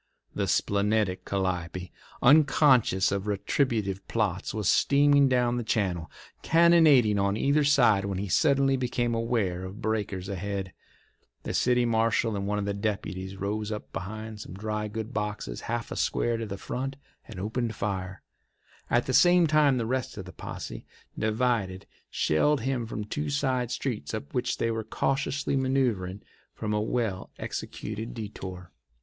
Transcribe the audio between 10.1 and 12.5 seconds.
ahead. The city marshal and